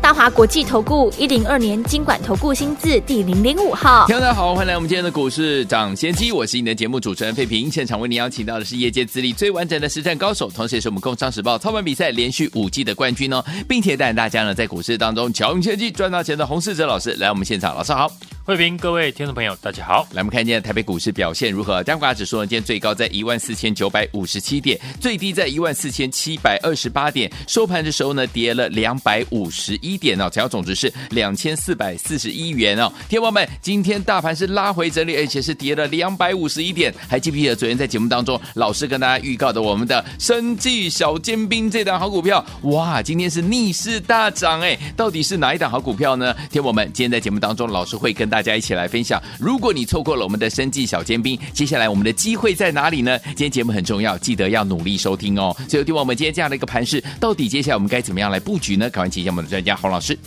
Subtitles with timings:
[0.00, 18.10] 大华国际投顾一零二年金管投顾新字第零零五号，大家好，欢迎来我们今天的股市涨先机，我是你的节目主持人费平，现场为您邀请到的是业界资历最完整的实战高手，同时也是我们工商时报操盘比赛连续五季的冠军哦，并且带领大家呢在股市当中巧用先机赚到钱的洪世哲老师来我们现场，老师好。
[18.46, 20.06] 慧平，各位听众朋友，大家好。
[20.12, 21.82] 来，我们看今天台北股市表现如何？
[21.82, 22.46] 加权指数呢？
[22.46, 27.28] 今天最高在一万四千九百五十七点，最低在一万四千七百二十八点。
[27.48, 32.88] 收盘的时候呢，跌了两百五十一点哦，成交总值是两千四百四十一元哦。
[33.08, 36.94] 天王们，今天大盘是拉回整理，而且是跌了两百五十一点。
[37.08, 42.46] 还记不记得昨天在节目当中，老师跟大家预告的我们的生技小尖兵这档好股票？
[42.62, 44.78] 哇，今天是逆势大涨哎！
[44.96, 46.32] 到底是哪一档好股票呢？
[46.48, 49.22] 天王们，今天在节目当中，老师会跟大家一起来分享。
[49.38, 53.18] 如果你错过了我们的生计小尖兵，接下来我们的机会在哪里呢？
[53.18, 55.54] 今天节目很重要，记得要努力收听哦。
[55.68, 58.88] 所以，听完我们今天这样的一个盘势，到底接下来我们该怎么样来布局呢？
[58.90, 60.18] 赶快请一下我们的专家洪老师。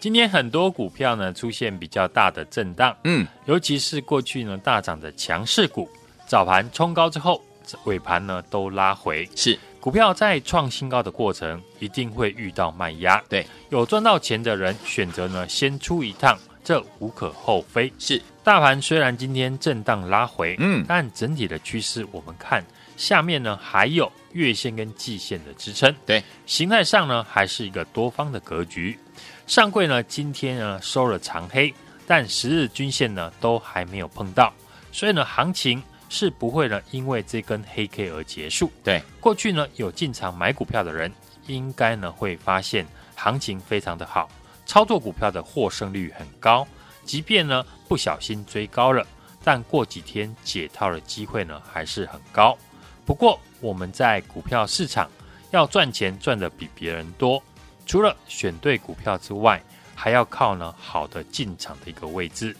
[0.00, 5.88] 今天很多股票呢出现比较大的震荡，嗯，尤其是过去呢大涨的强势股，
[6.26, 7.42] 早盘冲高之后，
[7.84, 9.58] 尾盘呢都拉回，是。
[9.80, 13.22] 股票在创新高的过程，一定会遇到卖压。
[13.28, 17.92] 对，有赚到钱的人选择呢先出一趟，这无可厚非。
[17.98, 22.64] 是，大盘虽然今天震荡拉回，嗯，但整体的趋势我们看
[22.96, 25.94] 下面呢还有月线跟季线的支撑。
[26.04, 28.98] 对，形态上呢还是一个多方的格局。
[29.46, 31.72] 上柜呢今天呢收了长黑，
[32.06, 34.52] 但十日均线呢都还没有碰到，
[34.90, 35.80] 所以呢行情。
[36.10, 38.70] 是不会呢，因为这根黑 K 而结束。
[38.84, 41.10] 对，过去呢有进场买股票的人，
[41.48, 44.28] 应该呢会发现行情非常的好，
[44.66, 46.66] 操作股票的获胜率很高。
[47.04, 49.06] 即便呢不小心追高了，
[49.42, 52.56] 但过几天解套的机会呢还是很高。
[53.04, 55.10] 不过我们在股票市场
[55.50, 57.42] 要赚钱赚得比别人多，
[57.86, 59.62] 除了选对股票之外，
[59.94, 62.56] 还要靠呢好的进场的一个位置，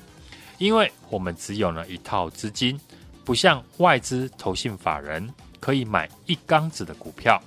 [0.58, 2.78] 因为我们只有呢一套资金。
[3.24, 7.42] 不像外资、投信、法人可以买一缸子的股票，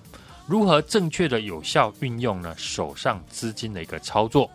[0.48, 2.56] 如何正确的有效运用呢？
[2.58, 4.50] 手上资金的一个操作，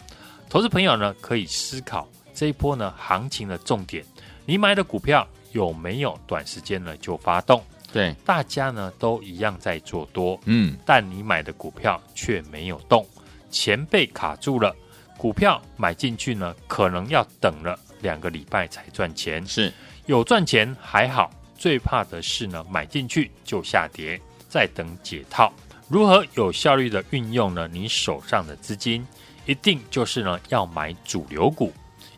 [0.48, 4.02] 投资朋友呢可以思考这一波呢行情的重点，
[4.46, 7.62] 你买的股票有没有短时间呢就发动？
[7.92, 13.06] 对，大家呢都一样在做多，嗯，但你买的股票却没有动，
[13.50, 14.74] 钱被卡住了，
[15.18, 19.70] 股票买进去呢可能要等了两个礼拜才赚钱，是。
[20.06, 25.52] 有赚钱还好，最怕的是呢，买进去就下跌，再等解套。
[25.92, 27.68] 如何有效率的运用呢？
[27.70, 29.06] 你手上的资金
[29.44, 31.70] 一定就是呢要买主流股，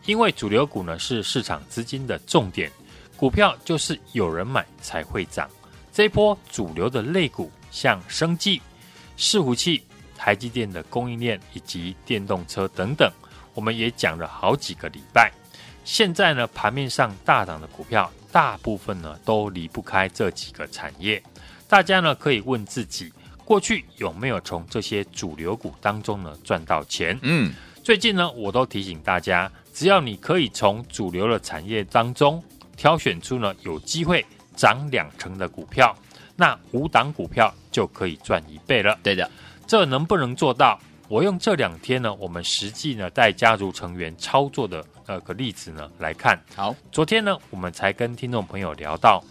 [0.07, 2.71] 因为主流股呢是市场资金的重点，
[3.17, 5.51] 股票就是有人买才会涨。
[5.93, 8.63] 这一波主流的类股，像生技、
[9.19, 9.83] 伺服器、
[10.17, 13.11] 台积电的供应链以及电动车等等，
[13.55, 15.33] 我们也讲了好几个礼拜。
[15.85, 21.21] 现在呢，盘面上大涨的股票，大部分呢都离不开这几个产业。
[21.67, 23.13] 大家呢可以问自己，
[23.45, 27.19] 过去有没有从这些主流股当中呢赚到钱？
[27.23, 32.43] 嗯，最近呢，我都提醒大家，只要你可以从主流的产业当中
[32.77, 34.25] 挑选出呢有机会
[34.57, 35.95] 涨两成的股票，
[36.37, 38.99] 那五档股票就可以赚一倍了。
[39.03, 39.31] 对的，
[39.67, 40.81] 这能不能做到？
[41.07, 46.43] 我用这两天呢，我们实际呢带家族成员操作的那个例子呢来看。
[46.57, 49.23] 好，昨天呢我们才跟听众朋友聊到，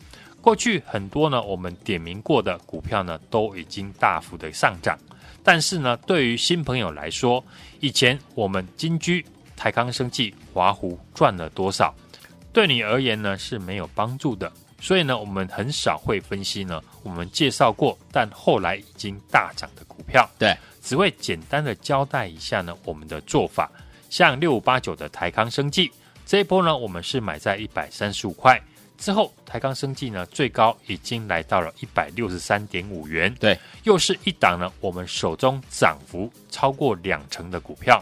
[0.44, 5.00] 过去很多呢我们点名过的股票呢都已经大幅的上涨，
[5.42, 7.42] 但是呢对于新朋友来说，
[7.80, 11.96] 以前我们金居、台康生技、华湖赚了多少，
[12.52, 14.52] 对你而言呢是没有帮助的。
[14.82, 20.30] 所以呢我们很少会分析呢我们介绍过但后来已经大涨的股票。
[20.38, 20.54] 对。
[20.82, 23.72] 只会简单的交代一下呢，我们的做法。
[24.10, 25.90] 像六五八九的台康生技
[26.26, 28.62] 这一波呢，我们是买在一百三十五块
[29.04, 33.36] 之后，台钢生技呢最高已经来到了一百六十三点五元。
[33.38, 38.02] 对，又是一档呢，我们手中涨幅超过两成的股票。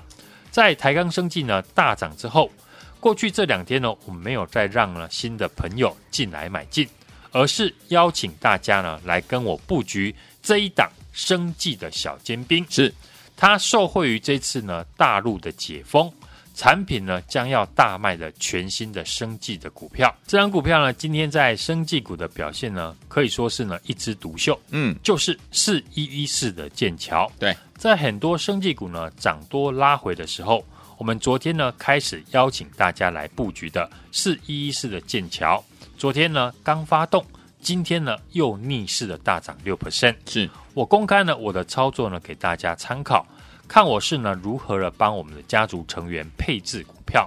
[0.51, 2.51] 在台钢生技呢大涨之后，
[2.99, 6.87] 过去这两天呢，我们没有再让呢新的朋友进来买进，
[7.31, 10.87] 而是邀请大家呢来跟我布局这一档。
[11.13, 12.93] 生技的小尖兵，是，
[13.35, 16.09] 它受惠于这次呢大陆的解封，
[16.53, 20.13] 产品呢将要大卖的全新的生技的股票。
[20.27, 24.59] 这张股票呢，今天在生技股的表现呢，可以说是呢一枝独秀。
[24.69, 27.31] 嗯，就是四一一四的剑桥。
[27.39, 30.63] 对，在很多生技股呢涨多拉回的时候，
[30.97, 35.63] 我们昨天呢开始邀请大家来布局的四一一四的剑桥，
[35.97, 37.25] 昨天呢刚发动，
[37.61, 40.15] 今天呢又逆势的大涨六 percent。
[40.27, 43.25] 是我公开呢我的操作呢给大家参考。
[43.71, 47.25] 看我是呢如何的帮我们的家族成员配置股票。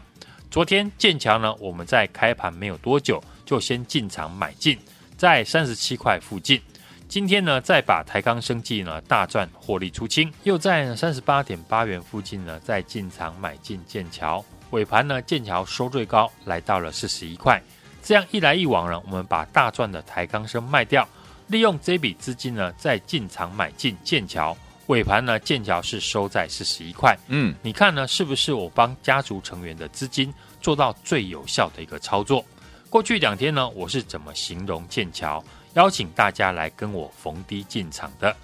[0.51, 4.79] 昨天剑桥呢，我们在开盘没有多久就先进场买进，
[5.17, 6.61] 在三十七块附近。
[7.09, 14.45] 今天呢，再把台钢生技呢大赚获利出清，又在三十八点八元附近呢再进场买进剑桥。
[14.73, 17.59] 尾盘呢，剑桥收最高来到了四十一块。
[18.03, 21.09] 这样一来一往呢，我们把大赚的台钢生卖掉，
[21.47, 24.55] 利用这笔资金呢再进场买进剑桥。
[24.87, 27.17] 尾盘呢，剑桥是收在四十一块。
[27.29, 32.45] 嗯，你看呢，是不是我帮家族成员的资金做到最有效的一个操作？
[32.91, 35.43] 过去两天呢，我是怎么形容剑桥？
[35.75, 38.35] 邀请大家来跟我逢低进场的。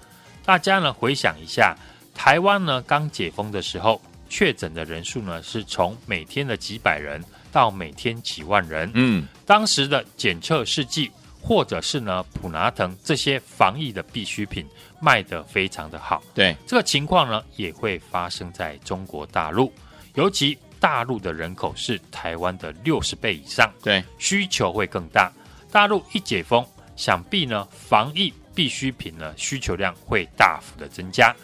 [0.43, 1.75] 大家呢回想一下，
[2.13, 8.89] 台湾呢刚解封的时候，确诊的人数呢是从每天的几百人到每天几万人。
[8.95, 11.11] 嗯，当时的检测试剂。
[11.43, 14.63] 或者是呢，普拿疼这些防疫的必需品
[15.01, 16.23] 卖得非常的好。
[16.33, 19.73] 对，这个情况呢，也会发生在中国大陆，
[20.13, 25.31] 尤其大陆的人口是台湾的六十倍以上，对，需求会更大。
[25.71, 26.65] 大陆一解封，
[26.95, 31.35] 想必呢，防疫必需品呢需求量会大幅的增加。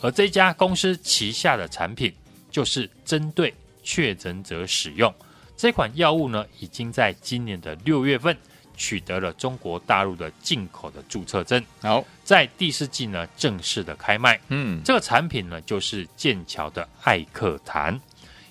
[0.00, 2.12] 而这家公司旗下的产品，
[2.50, 5.12] 就是针对确诊者使用
[5.56, 8.36] 这款药物呢，已经在今年的六月份。
[8.76, 14.40] 取得了中国大陆的进口的注册证，好，在第四季呢正式的开卖。
[14.48, 17.98] 嗯，这个产品呢就是剑桥的艾克痰。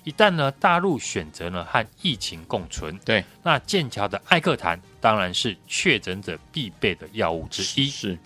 [0.04, 7.88] 一旦呢大陆选择呢和疫情共存，对，那剑桥的艾克痰当然是确诊者必备的药物之一。
[7.88, 8.18] 是，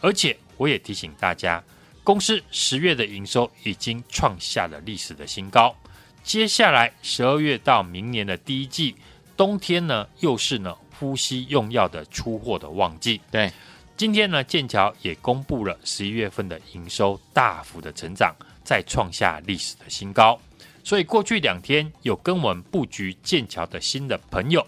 [0.00, 1.62] 而且我也提醒大家，
[2.04, 5.74] 公司十月的营收已经创下了历史的新高。
[6.22, 8.94] 接下来十二月到明年的第一季，
[9.36, 10.74] 冬天呢又是呢。
[10.98, 13.52] 呼吸用药的出货的旺季，对，
[13.96, 20.38] 今天呢，剑桥也公布了十一月份的营收大幅的成长，再创下历史的新高。
[20.82, 24.66] 所以过去两天有跟我们布局剑桥的新的朋友，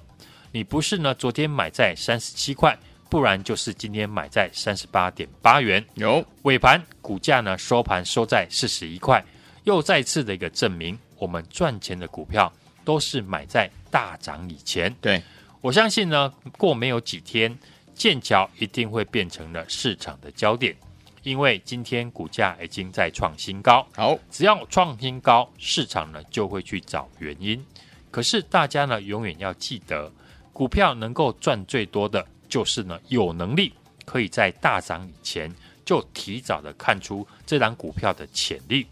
[0.52, 2.76] 你不是呢昨天买在三十七块，
[3.08, 5.84] 不然就是今天买在三十八点八元。
[5.94, 9.24] 有尾盘股价呢收盘收在四十一块，
[9.64, 12.52] 又再次的一个证明，我们赚钱的股票
[12.84, 14.94] 都是买在大涨以前。
[15.00, 15.22] 对。
[15.60, 17.58] 我相信呢，过没有几天，
[17.94, 20.76] 剑桥一定会变成了市场的焦点，
[21.22, 23.84] 因为今天股价已经在创新高。
[23.96, 27.64] 好，只要创新高，市场呢就会去找原因。
[28.12, 30.12] 可是大家呢永远要记得，
[30.52, 33.72] 股票能够赚最多的就是呢有能力
[34.04, 35.52] 可以在大涨以前
[35.84, 38.86] 就提早的看出这档股票的潜力，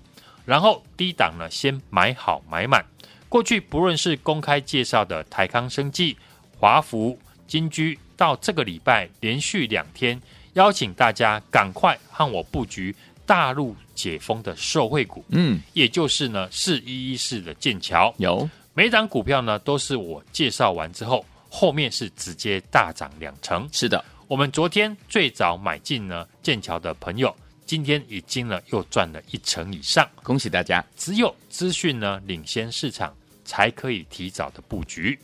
[0.45, 2.85] 然后低档呢先买好买满。
[3.29, 6.17] 过去不论是公开介绍的台康生技。
[6.59, 10.21] 华福、金居到这个礼拜连续两天，
[10.55, 12.95] 邀请大家赶快和我布局
[13.27, 23.69] 大陆解封的受惠股，嗯，也就是呢四一一四的剑桥，有每档股票呢都是我介绍完之后，后面是直接大涨两成。
[23.73, 27.35] 是的，我们昨天最早买进呢剑桥的朋友，
[27.67, 30.85] 今天已经呢又赚了一成以上，恭喜大家！
[30.97, 33.15] 只有资讯呢领先市场，
[33.45, 35.19] 才可以提早的布局。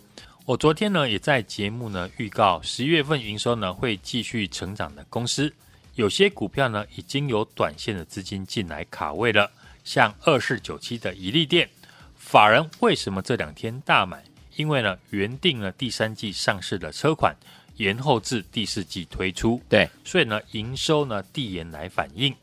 [0.51, 5.55] 我昨天呢也在节目呢预告，十一月份营收呢会继续成长的公司，
[5.95, 9.49] 有些股票呢已经有短线的资金进来卡位了，
[9.85, 11.71] 像二四九七的一利店，
[12.17, 14.25] 法人为什么这两天大买？
[14.57, 17.33] 因为呢原定了第三季上市的车款
[17.77, 22.35] 延后至第四季推出，对，所以呢营收呢递延来反映。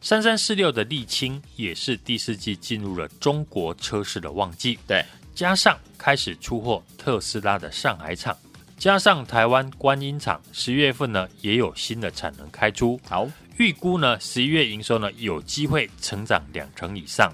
[0.00, 5.04] 三三四六的沥青也是第四季进入了中国车市的旺季，对。
[5.34, 8.36] 加上开始出货特斯拉的上海厂，
[8.76, 17.32] 加上台湾观音厂十月份呢也有新的产能开出，好，预估呢十一月营收呢有机会成长两成以上。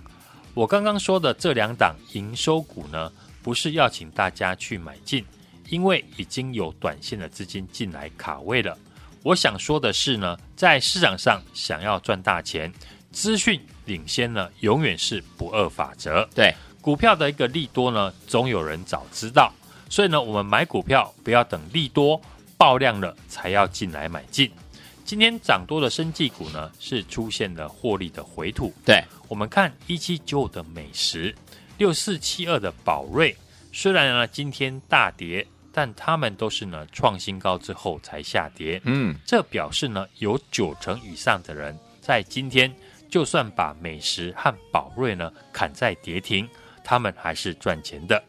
[0.54, 3.12] 我刚刚说的这两档营收股呢，
[3.42, 5.24] 不是要请大家去买进，
[5.68, 8.76] 因为已经有短线的资金进来卡位了。
[9.22, 12.72] 我想说的是呢，在市场上想要赚大钱，
[13.10, 16.28] 资讯领先呢永远是不二法则。
[16.34, 16.54] 对。
[16.88, 19.52] 股票的一个利多呢，总有人早知道，
[19.90, 22.18] 所以呢，我们买股票不要等利多
[22.56, 24.50] 爆量了才要进来买进。
[25.04, 28.72] 今天涨多的生技股呢，是出现了获利的回吐。
[28.86, 31.34] 对，我们看一七九五的美食，
[31.76, 33.36] 六四七二的宝瑞，
[33.70, 38.80] 虽然呢今天大跌，但他们都是呢创新高之后才下跌。
[38.84, 42.74] 嗯，这表示呢有九成以上的人在今天，
[43.10, 46.48] 就算把美食和宝瑞呢砍在跌停，
[46.88, 48.24] 他们还是赚钱的。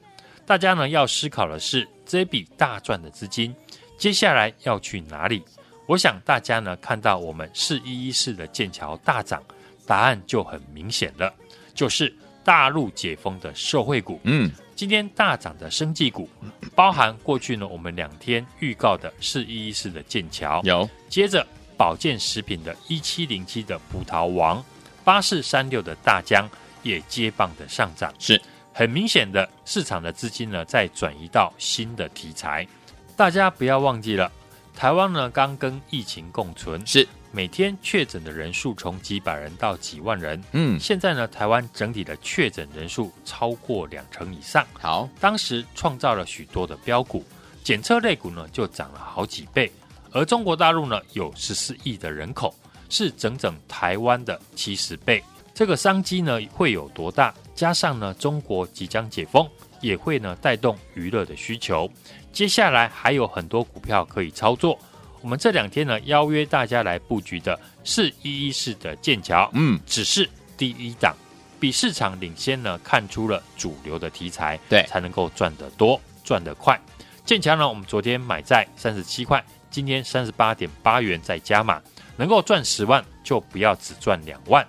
[0.45, 3.55] 大家呢要思考的是，这笔大赚的资金
[3.97, 5.41] 接下来要去哪里？
[5.85, 9.41] 我想大家呢看到我们四一一四的剑桥大涨，
[9.87, 11.33] 答案就很明显了，
[11.73, 12.13] 就是
[12.43, 14.19] 大陆解封的社会股。
[14.25, 16.27] 嗯，今天大涨的生技股，
[16.75, 21.47] 包含过去呢我们两天预告的四一一四的剑桥，有接着。
[21.79, 24.61] 保健食品的一七零七的葡萄王，
[25.05, 26.45] 八四三六的大江
[26.83, 28.41] 也接棒的上涨，是
[28.73, 32.67] 很明显的市场的资金呢在转移到新的题材。
[33.15, 34.31] 大家不要忘记了，
[34.75, 47.23] 台湾呢刚跟疫情共存，是每天确诊的人数从几百人到几万人，嗯，现在呢台湾整体的确诊人数超过两成以上，好，当时创造了许多的标股，
[47.63, 49.71] 检测类股呢就涨了好几倍。
[50.11, 52.55] 而中国大陆呢，有十四亿的人口，
[52.89, 55.23] 是整整台湾的七十倍。
[55.59, 57.33] 这个商机呢，会有多大？
[57.53, 59.45] 加上呢，中国即将解封，
[59.81, 61.91] 也会呢带动娱乐的需求。
[62.31, 64.79] 接下来还有很多股票可以操作。
[65.19, 71.13] 我们这两天呢，邀约大家来布局的是一一四的剑桥，嗯，只是第一档，
[71.59, 76.79] 比市场领先呢，看出了主流的题材，对，才能够赚得多，赚得快。
[77.25, 79.43] 剑桥呢，我们昨天买在三十七块。
[79.69, 81.81] 今天三十八点八元再加码，
[82.15, 84.65] 能够赚十万就不要只赚两万。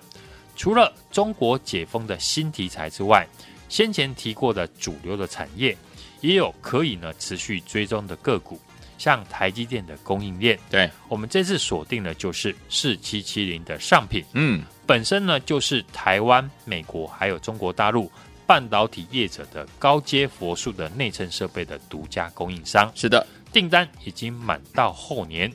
[0.61, 3.27] 除了中国解封的新题材之外，
[3.67, 5.75] 先前提过的主流的产业
[6.19, 8.61] 也有可以呢持续追踪的个股，
[8.99, 10.59] 像台积电的供应链。
[10.69, 18.11] 对，我们这次锁定的就是四七七零的上品，嗯，本身呢就是台湾、美国还有中国大陆
[18.45, 22.91] 半导体业者的高阶佛数的内衬设备的独家供应商。
[22.93, 23.25] 是的。
[23.51, 25.51] 订单已经满到后年，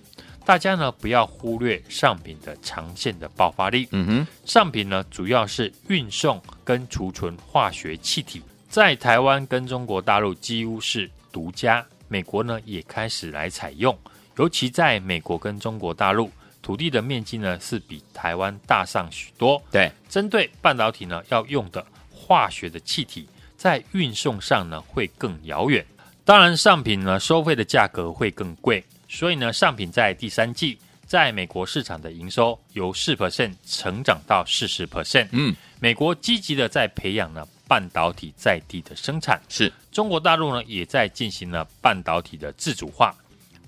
[0.46, 3.88] 大家呢不要忽略上品的长线的爆发力。
[3.90, 13.98] 嗯哼，上品呢主要是运送跟储存化学气体，在台湾跟中国大陆几乎是独家，美国呢也开始来采用，
[14.36, 16.30] 尤其在美国跟中国大陆
[16.62, 19.60] 土地的面积呢是比台湾大上许多。
[19.72, 25.84] 对，针对半导体呢要用的化学的气体，在运送上呢会更遥远。
[26.24, 35.28] 当然，上品呢收费的价格会更贵，所以呢，上品在第三季在美国市场的营收由四 percent 成长到四十 percent。
[35.30, 43.14] 嗯，美国积极的在培养呢半导体在地的生产，是中国大陆呢也在进行了半导体的自主化。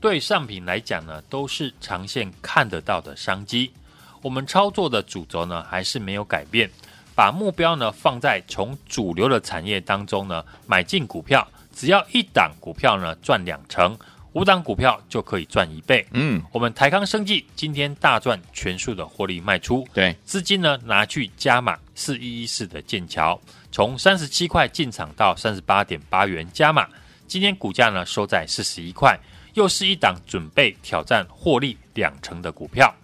[0.01, 3.73] 对上品来讲呢，都是长线看得到的商机。
[4.23, 6.69] 我们操作的主轴呢还是没有改变，
[7.15, 11.47] 把目标呢放在从主流的产业当中呢买进股票。
[11.73, 13.97] 只要一档股票呢赚两成，
[14.33, 16.07] 五档股票就可以赚一倍。
[16.13, 23.41] 嗯，我们台康生技今天大赚全数的获利卖出，对，资金呢拿去加码四一一四的剑桥，
[23.73, 26.87] 从三十七块进场到三十八点八元加码，
[27.27, 29.19] 今天股价呢收在四十一块，
[29.55, 32.95] 又是一档准备挑战获利两成的股票。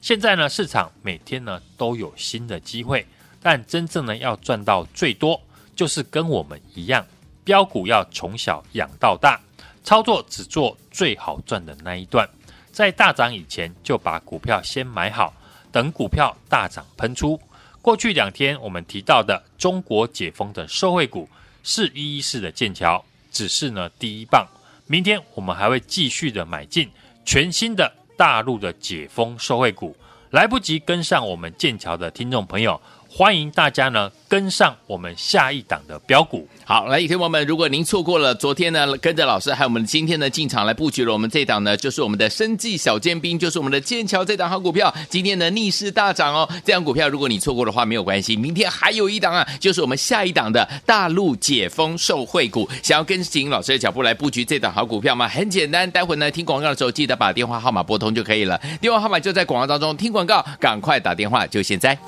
[0.00, 3.06] 现在呢市场每天呢都有新的机会，
[3.42, 5.40] 但真正呢要赚到最多，
[5.76, 7.06] 就是跟我们一样。
[7.42, 9.40] 标股要从小养到大，
[9.82, 12.28] 操作只做最好赚的那一段，
[12.70, 15.32] 在大涨以前就把股票先买好，
[15.72, 17.40] 等股票大涨喷出。
[17.82, 21.28] 过去两天我们提到的中国解封的受惠股
[21.62, 24.46] 是一一四的剑桥，只是呢第一棒。
[24.86, 26.88] 明天我们还会继续的买进
[27.24, 29.96] 全新的大陆的解封受惠股，
[30.30, 32.80] 来不及跟上我们剑桥的听众朋友。
[33.12, 36.46] 欢迎大家呢跟上我们下一档的标股。
[36.64, 46.48] 好，来，听友们，如果您错过了昨天呢，跟着老师还有我们今天呢进场来布局了，我们这档呢就是我们的生计小尖兵，就是我们的剑桥这档好股票，今天呢逆势大涨哦。
[46.64, 52.70] 这档股票如果你错过的话没有关系，明天还有一档啊，就是我们下一档的大陆解封受惠股。
[52.80, 55.26] 想要跟紧老师的脚步来布局这档好股票吗？
[55.26, 61.98] 很简单，待会呢听广告的时候记得把电话号码拨通就可以了，电话号码就在广告当中，听广告赶快打电话，就现在。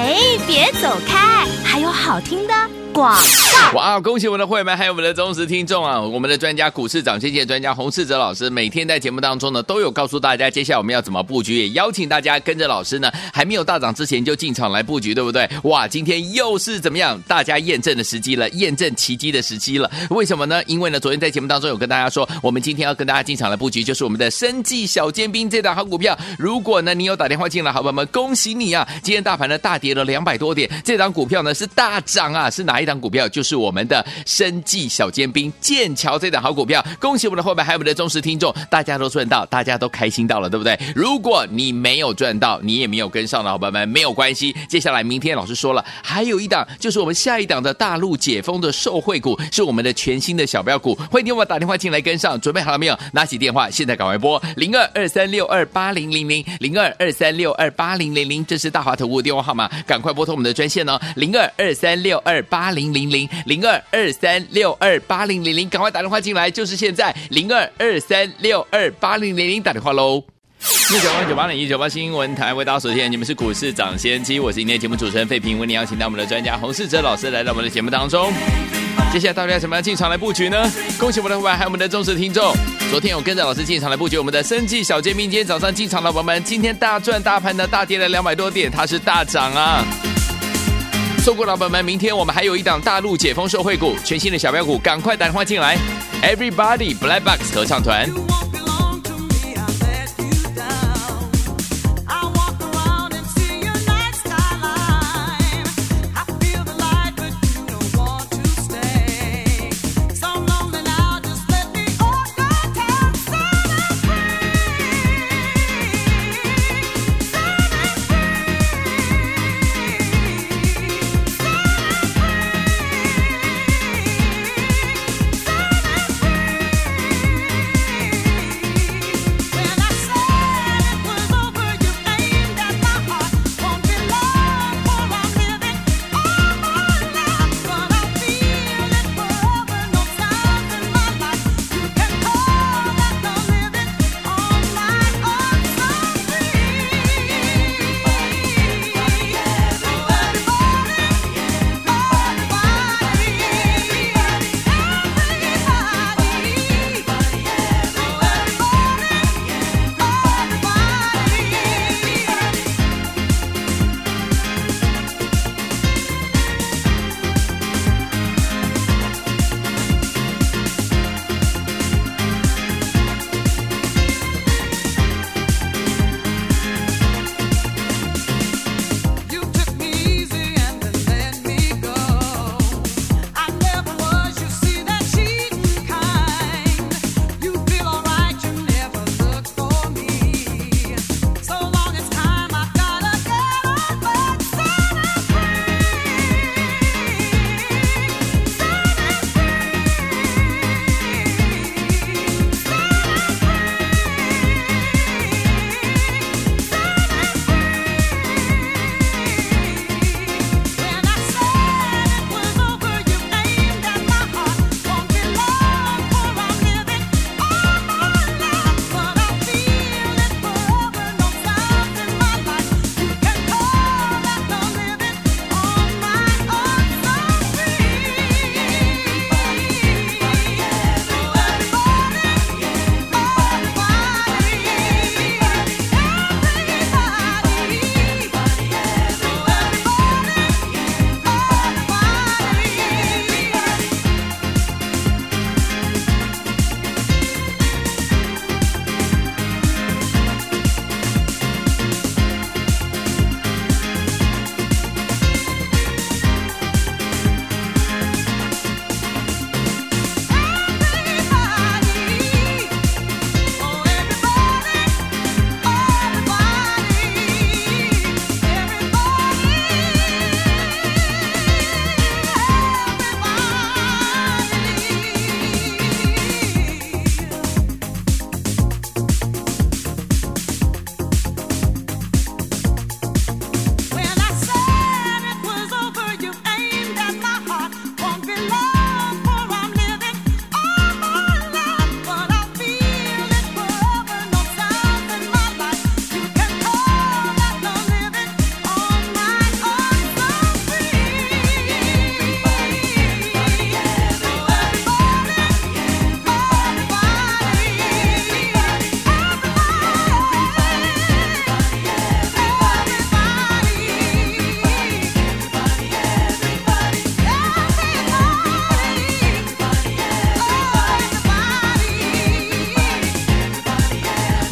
[0.00, 0.14] 哎，
[0.46, 1.44] 别走开！
[1.64, 2.54] 还有好听的
[2.92, 3.20] 广告。
[3.74, 4.00] 哇！
[4.00, 6.00] 恭喜我们的会员们，还有我们的忠实听众啊！
[6.00, 15.46] 我们的专家股市涨先机专家洪世哲老师，每天在节目当中呢，都有告诉大家接下来我们要怎么布局，也邀请大家跟着老师呢，还没有大涨之前就进场来布局，对不对？
[15.64, 15.86] 哇！
[15.86, 17.20] 今天又是怎么样？
[17.26, 19.90] 大家验证的时机了，验证奇迹的时机了。
[20.08, 20.62] 为什么呢？
[20.64, 26.18] 因为呢，昨天在节目当中有跟大家说，我们今天要跟大家进场来布局，就是我们的生技小尖兵这档好股票。
[26.38, 28.88] 如果呢，你有打电话进来，好朋友们，恭喜你啊！
[29.02, 32.48] 今天大盘呢大跌了两百多点，这档股票呢是大涨啊！
[32.48, 33.28] 是哪一档股票？
[33.28, 36.84] 就是我们的生计小尖兵剑桥这档好股票。
[37.00, 40.78] 恭喜我们的伙伴，还有我们的忠实听众，大家都赚到，大家都开心到了，对不对？
[40.94, 44.54] 如果你没有赚到，你也没有跟上的伙伴们，没有关系。
[44.68, 50.94] 接下来明天老师说了，还有一档，就是我们下一档的大陆解封的受惠股，是我们的全新的小标股。
[51.10, 52.98] 欢迎听我打电话进来跟上，准备好了没有？
[53.12, 70.22] 拿起电话，现在赶快拨零二二三六二八零零零零二二三六二八零零零，这是大华投顾的电话号码，赶快拨通我们的专线哦，零二二三六二八零零零零二二三六二八零零零，赶快打电话进来，就是现在零二二三六二八零零零打电话喽。
[70.60, 78.32] 一九八九八零一九八新闻台为大家所见，你们是股市涨先机，我是今天节目主持人费平，为您邀请到我们的专家洪世哲老师来到我们的节目当中。
[79.12, 80.70] 接下来到底要怎么样进场来布局呢？
[80.98, 82.52] 恭喜我们的伙伴，还有我们的忠实听众。
[82.90, 89.84] 昨天有跟着老师进场来布局我们的生技小尖兵，今天早上进场的伙伴们，今天大赚大盘的大跌了两百多点，它是大涨啊！
[91.28, 95.76] 错过老板们，明天我们还有一档大陆解封受惠股，全新的小标股，赶快打电话进来
[96.22, 98.08] ！Everybody Black Box 合唱团。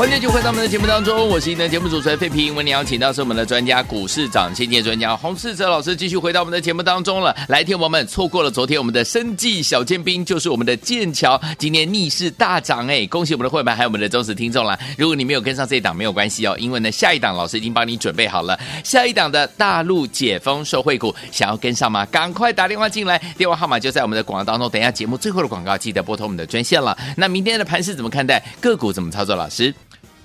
[0.08, 2.54] 继续回到我们的节目当中，我是你的节目主持人费平。
[2.54, 7.36] 为你邀请到是我们的专家股市涨先机专家洪世哲老师，继续回到我们的节目当中了。
[7.48, 14.78] 来，听我们错过了昨天我们的生计小尖兵，就是我们的剑桥，今天逆势大涨哎，恭喜我们的会员还有我们的忠实听众啦。
[14.96, 22.06] 如果你没有跟上这一档，没有关系哦，因为呢下一档老师已经帮你准备好了，下一档的大陆解封受惠股，想要跟上吗？
[22.06, 24.70] 赶快打电话进来，电话号码就在我们的广告当中。
[24.70, 26.96] 等一下节目最后的广告，记得拨通我们的专线了。
[27.16, 28.42] 那明天的盘势怎么看待？
[28.60, 29.36] 个股怎么操作？
[29.36, 29.74] 老师？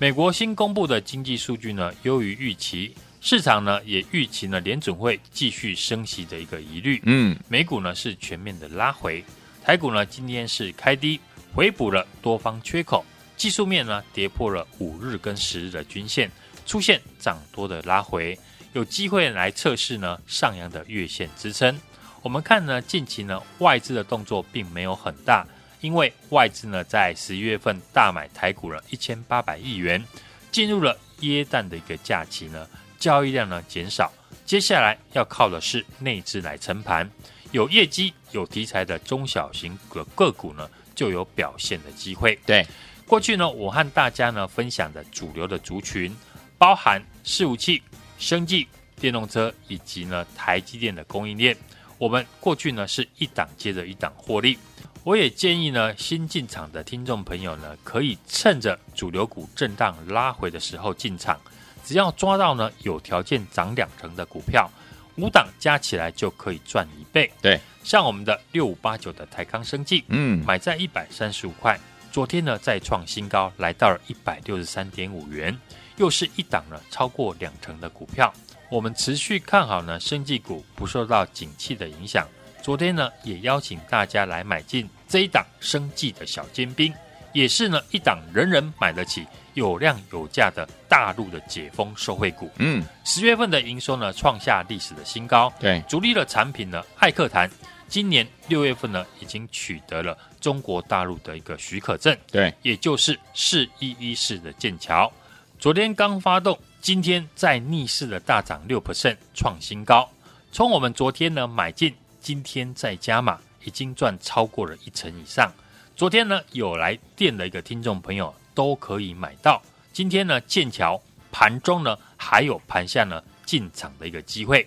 [0.02, 7.00] 美国新公布的经济数据呢，优于预期，市场呢也预期呢联准会继续升息的一个疑虑。
[7.04, 9.24] 嗯，美股呢是全面的拉回，
[9.62, 11.20] 台股呢今天是开低，
[11.54, 16.28] 回补了多方缺口，技术面呢跌破了五日跟十日的均线，
[16.66, 18.36] 出现涨多的拉回，
[18.72, 21.78] 有机会来测试呢上扬的月线支撑。
[22.22, 25.46] 我们看呢近期呢外资的动作并没有很大。
[25.82, 30.02] 因为外资呢在十一月份大买台股了一千八百亿元，
[30.50, 32.66] 进入了耶诞的一个假期呢，
[32.98, 34.10] 交易量呢减少，
[34.46, 37.10] 接下来要靠的是内资来撑盘，
[37.50, 42.38] 有业绩有题材的中小型的个股呢就有表现的机会。
[42.46, 42.64] 对，
[43.06, 46.14] 过去呢我和大家呢分享的主流的族群，
[46.56, 47.82] 包含伺服器、
[48.18, 48.68] 生技、
[49.00, 51.56] 电动车以及呢台积电的供应链，
[51.98, 54.56] 我们过去呢是一档接着一档获利。
[55.04, 61.40] 我也建议呢，新进场的听众朋友呢，可以趁着主流股震荡拉回的时候进场，
[61.84, 64.70] 只要抓到呢有条件涨两成的股票，
[65.16, 67.28] 五档加起来就可以赚一倍。
[67.40, 71.76] 对，像我们的六五八九的台康生技，嗯，买在一百三十五块，
[72.12, 75.58] 昨天呢再创新高，来到了一百六十三点五元，
[75.96, 78.32] 又是一档呢超过两成的股票。
[78.70, 82.24] 我们持续看好呢，生技股不受到景气的影响。
[82.62, 86.94] 昨天呢，也邀请大家来买进这一档生计的小尖兵，
[87.32, 92.48] 也是呢一档人人买得起、有量有价的大陆的解封受惠股。
[92.58, 95.52] 嗯，十月份的营收呢创下历史的新高。
[95.58, 97.50] 对，主力的产品呢，艾克痰，
[97.88, 102.16] 今年六月份呢已经取得了中国大陆的一个许可证。
[102.30, 105.12] 对，也就是四一一四的剑桥，
[105.58, 110.08] 昨天刚发动，今天在逆势的大涨六 percent，创新高。
[110.52, 111.92] 从我们昨天呢买进。
[112.22, 115.52] 今天再加码，已经赚超过了一成以上。
[115.96, 119.60] 昨天呢，有来电的一个听众朋友都可以买到。
[119.92, 124.66] 今天呢，剑桥盘中呢还有盘下呢进场的一个机会。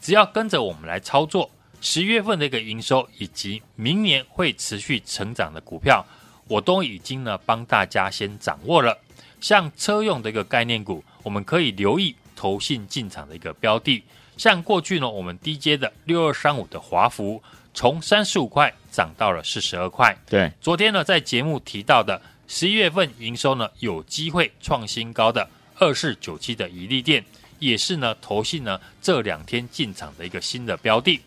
[0.00, 1.48] 只要跟着我们来操作，
[1.80, 6.04] 十月份的一个营收以及明年会持续成长的股票，
[6.48, 8.98] 我都已经呢帮大家先掌握了。
[9.40, 14.02] 像车用的一个概念股，我们可以留意投信进场的一个标的。
[14.36, 20.16] 像过去呢，我们低阶的六二三五的华孚，从三十五块涨到了四十二块。
[20.28, 27.24] 对，昨天呢，在节目提到的十一月份营收呢，有机会创新高的二四九七的宜利电，
[27.58, 31.20] 也是呢，投信呢这两天进场的一个新的标的，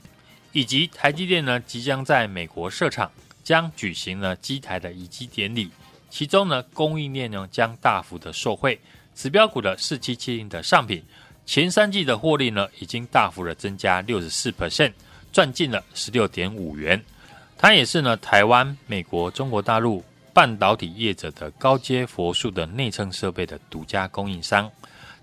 [0.51, 3.11] 以及台积电呢，即将在美国设厂，
[3.43, 5.69] 将举行呢机台的移机典礼，
[6.09, 8.79] 其中呢，供应链呢将大幅的受惠，
[9.15, 11.03] 指标股的四七七零的上品。
[11.49, 14.93] 前三季的获利呢，已经大幅的增加六十四 percent，
[15.33, 17.03] 赚进了十六点五元。
[17.57, 24.69] 它也是呢，台湾、美国、中国大陆半导体业者的高阶佛数的内衬设备的独家供应商，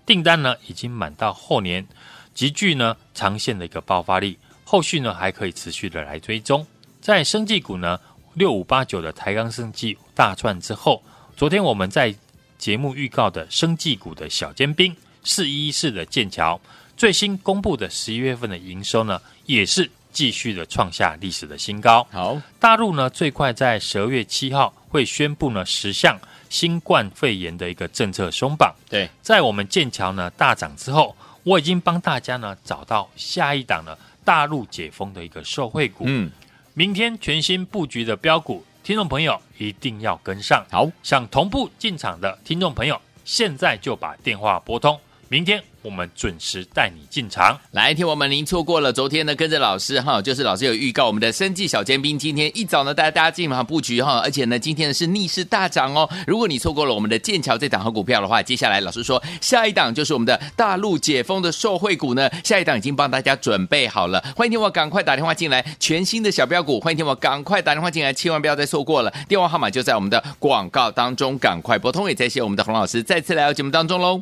[0.05, 1.87] 订单呢已经满到后年，
[2.33, 4.37] 极具呢长线的一个爆发力。
[4.65, 6.67] 后续呢还可以持续的来追踪。
[6.99, 7.97] 在生技股呢，
[8.33, 11.01] 六五八九的台钢生技大赚之后，
[11.37, 12.13] 昨天我们在
[12.57, 14.93] 节目预告的生技股的小尖兵。
[15.27, 16.59] 四一四的剑桥
[16.95, 22.07] 最新公布的十一月份的营收呢，也是继续的创下历史的新高。
[22.09, 26.17] 好，大陆呢最快在十二月七号会宣布呢十项
[26.49, 28.73] 新冠肺炎的一个政策松绑。
[28.89, 31.13] 对，在我们剑桥呢大涨之后，
[31.43, 36.05] 我已经帮大家呢找到下一档呢大陆解封的一个受惠股。
[36.07, 36.31] 嗯，
[36.73, 40.65] 明天全新布局的标股，听众朋友一定要跟上。
[40.71, 44.99] 好，想同步进场的听众朋友，现在就把电话拨通。
[45.29, 47.57] 明天我们准时带你进场。
[47.71, 56.09] 来，听我们，您错过了昨天呢，跟着老师哈，就是老师有预告我们的生技小尖兵，今天一早呢带大家进场布局哈，而且呢今天呢是逆势大涨哦。
[56.25, 64.23] 如果你错过了我们的剑桥这档好股票的话，接下来老师说下一档就是我们的大陆解封的受惠股呢，下一档已经帮大家准备好了。
[64.35, 69.13] 欢迎听我赶快打电话进来，全新的小标股，欢迎听我赶快打电话进来，千万不要再错过了。
[69.27, 72.07] 电话号码就在我们的广告当中，赶快拨通。
[72.09, 74.21] 也谢谢我们的洪老师再次来到节目当中喽。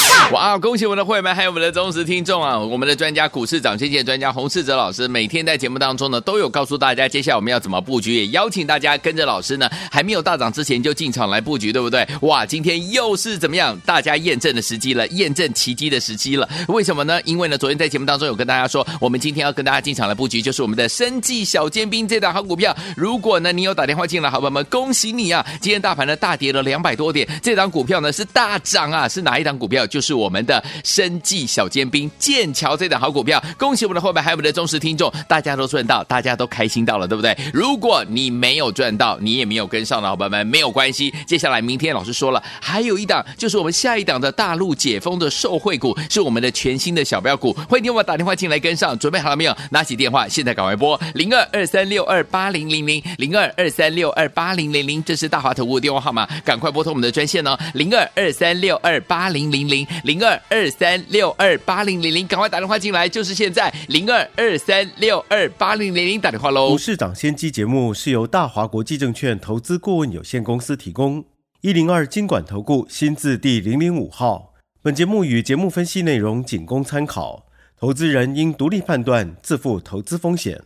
[0.31, 0.57] 哇！
[0.57, 2.57] 恭喜我们的会员们，还有我们的忠实听众啊！
[2.57, 12.07] 我们的专家股市长先机专家洪世哲老师，每天在节目当中呢，都有告诉大家接下来我们要怎么布局，也邀请大家跟着老师呢，还没有大涨之前就进场来布局，对不对？
[12.21, 12.45] 哇！
[12.45, 13.77] 今天又是怎么样？
[13.85, 16.47] 大家验证的时机了，验证奇迹的时机了。
[16.69, 17.19] 为什么呢？
[17.23, 22.75] 因为呢，昨天在节目当中有跟大家说，我们今天要跟大家进场来布局，就是我们的生技小尖兵这档好股票。
[22.95, 25.45] 如果呢，你有打电话进来，好朋友们，恭喜你啊！
[25.59, 29.09] 今天大盘呢大跌了两百多点，这档股票呢是大涨啊！
[29.09, 29.85] 是哪一档股票？
[29.85, 33.41] 就是我们的生计小尖兵剑桥这档好股票。
[33.57, 37.37] 恭喜我们的伙伴，还有我们的忠实听众，大家都赚到，大家都开心到了，对不对？
[37.53, 41.13] 如果你没有赚到，你也没有跟上的伙伴们，没有关系。
[41.27, 47.53] 接下来明天老师说了，还有一档，就是我们下一档的大陆解封的受惠股，是我们的全新的小标股。
[47.69, 49.55] 欢迎你我打电话进来跟上，准备好了没有？
[49.69, 66.69] 拿起电话，现在赶快拨零二二三六二八零零零零二二三六二八零零零，这是大华投顾的电话号码，赶快拨通我们的专线哦，零二二三六二八零零零零二二三六二八零零零，赶快打电话进来，就是现在零二二三六二八零零零打电话喽。
[66.69, 71.25] 股市涨先机节目是由大华国际证券投资顾问有限公司提供，
[71.61, 74.53] 一零二经管投顾新字第零零五号。
[74.81, 77.45] 本节目与节目分析内容仅供参考，
[77.79, 80.61] 投资人应独立判断，自负投资风险。